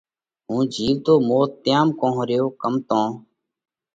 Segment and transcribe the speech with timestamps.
[0.47, 3.01] ھُون جيوتو موت تيام ڪونھ ريو ڪم تو